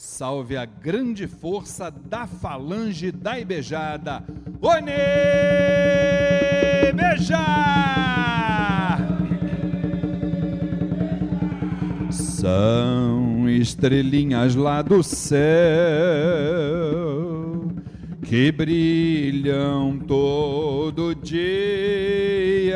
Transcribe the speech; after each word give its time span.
Salve 0.00 0.56
a 0.56 0.64
grande 0.64 1.26
força 1.26 1.90
da 1.90 2.24
falange 2.24 3.10
da 3.10 3.40
Ibejada. 3.40 4.22
One 4.62 4.92
Bejar! 6.94 7.58
São 12.12 13.48
estrelinhas 13.48 14.54
lá 14.54 14.82
do 14.82 15.02
céu 15.02 15.48
que 18.22 18.52
brilham 18.52 19.98
todo 19.98 21.12
dia. 21.12 22.72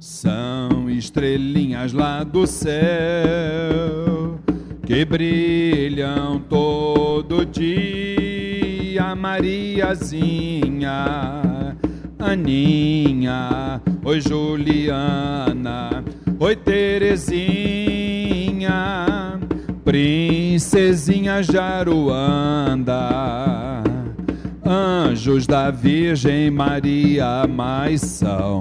São 0.00 0.88
estrelinhas 0.88 1.92
lá 1.92 2.24
do 2.24 2.46
céu 2.46 3.77
que 4.98 5.04
brilham 5.04 6.40
todo 6.48 7.46
dia. 7.46 9.14
Mariazinha, 9.14 10.90
Aninha, 12.18 13.80
oi 14.04 14.20
Juliana, 14.20 16.02
oi 16.40 16.56
Terezinha, 16.56 17.38
Princesinha 19.84 21.44
Jaruanda, 21.44 22.98
anjos 24.66 25.46
da 25.46 25.70
Virgem 25.70 26.50
Maria, 26.50 27.46
mais 27.46 28.00
são, 28.00 28.58